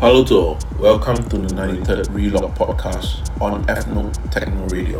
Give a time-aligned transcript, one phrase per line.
[0.00, 0.58] Hello to all.
[0.78, 4.98] Welcome to the 93rd Relocked podcast on Fnoob Techno Radio.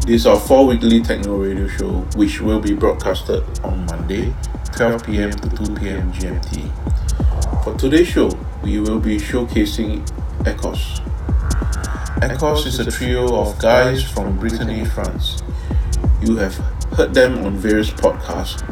[0.00, 4.34] This is our four weekly techno radio show, which will be broadcasted on Monday,
[4.76, 7.64] 12 pm to 2 pm GMT.
[7.64, 8.30] For today's show,
[8.62, 10.06] we will be showcasing
[10.40, 11.00] EKORS.
[12.20, 15.42] EKORS is a trio of guys from Brittany, France.
[16.20, 16.54] You have
[16.98, 18.62] heard them on various podcasts,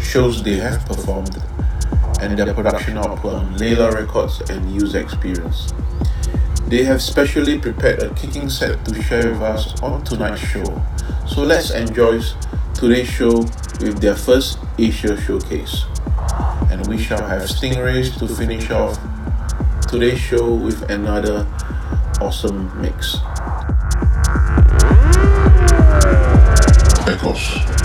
[0.00, 1.42] shows they have performed,
[2.22, 5.72] and their production output on Leyla Records and User Experience.
[6.68, 10.82] They have specially prepared a kicking set to share with us on tonight's show.
[11.26, 12.22] So let's enjoy
[12.74, 13.38] today's show
[13.80, 15.84] with their first Asia showcase.
[16.70, 18.98] And we shall have Stingrays to finish off
[19.88, 21.46] today's show with another
[22.20, 23.16] awesome mix.
[27.04, 27.81] EKORS.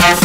[0.00, 0.21] Yes.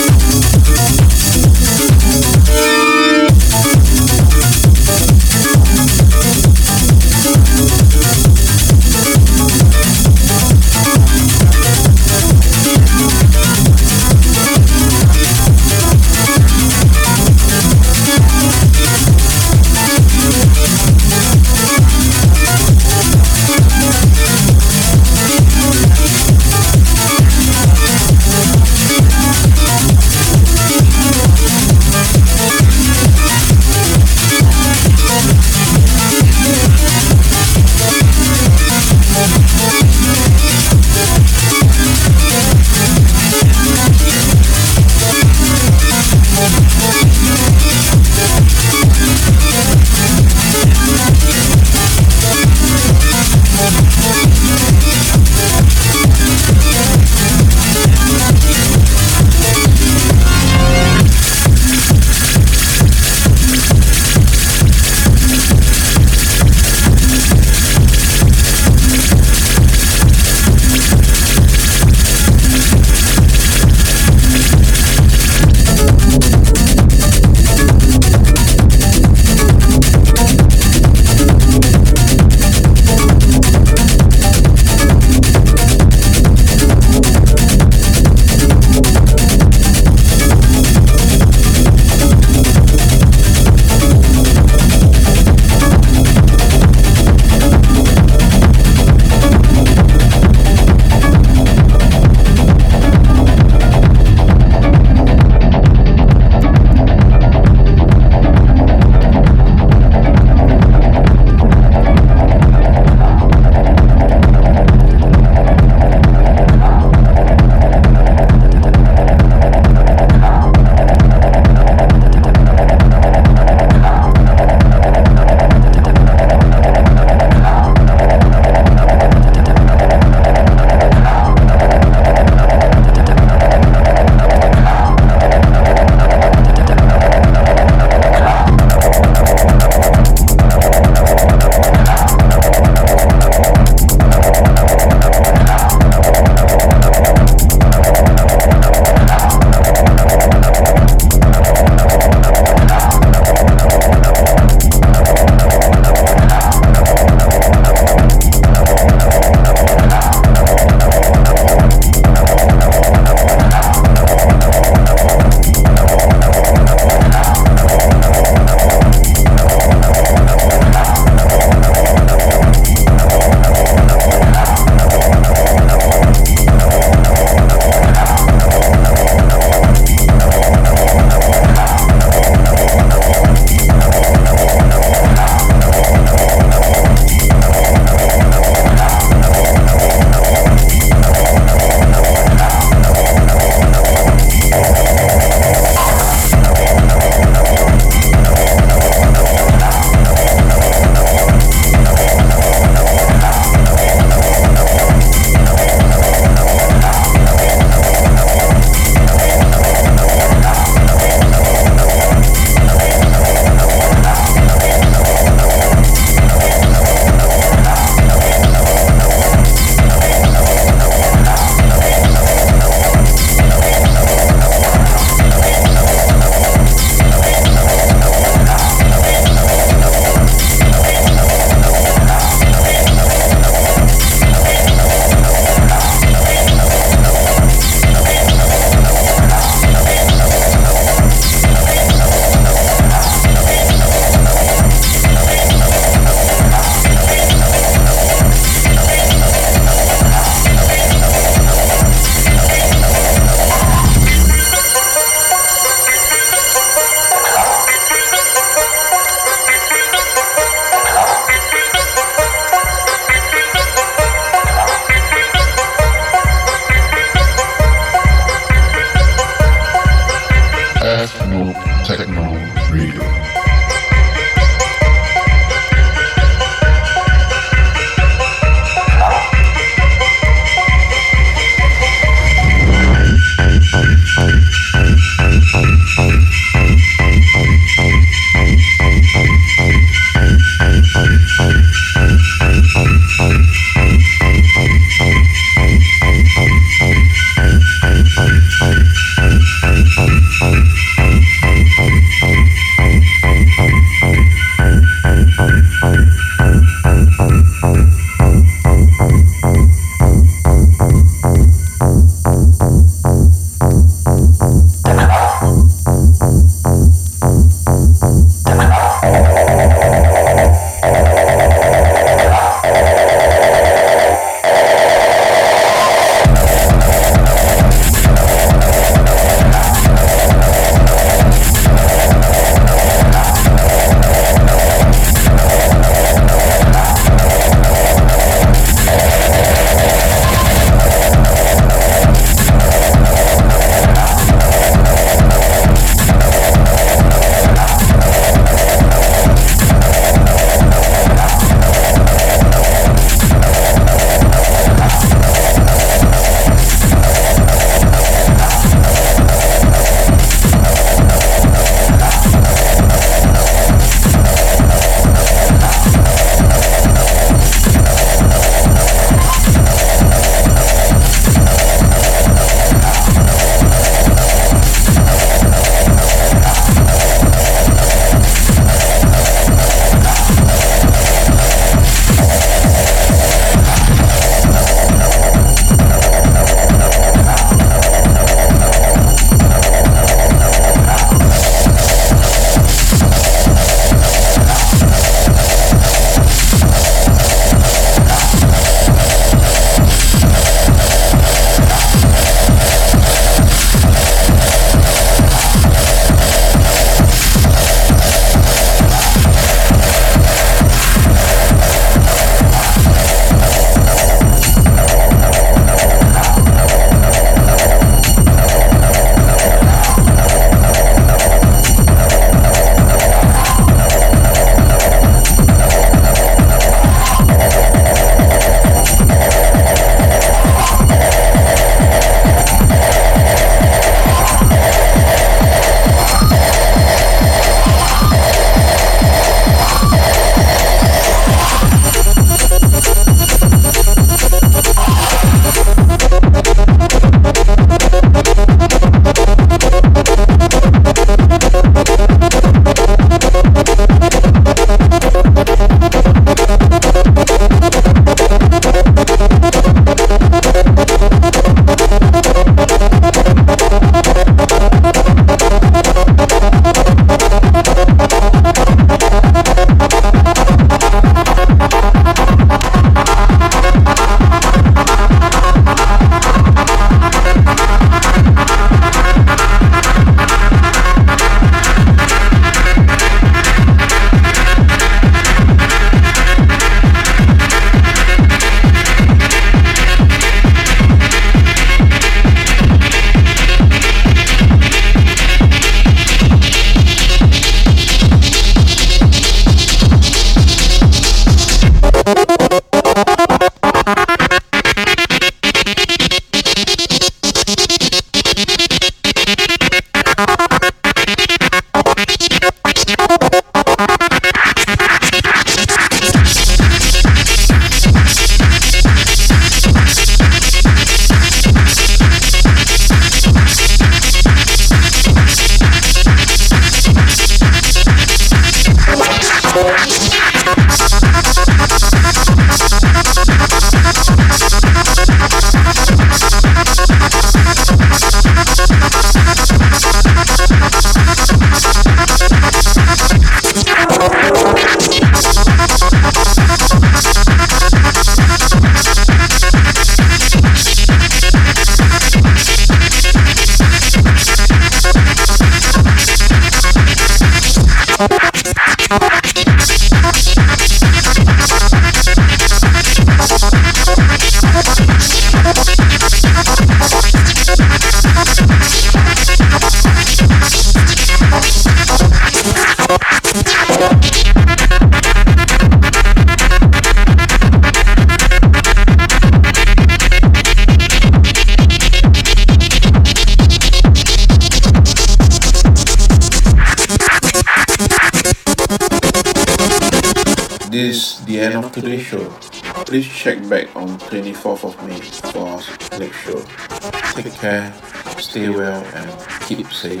[599.52, 600.00] equipe, sei.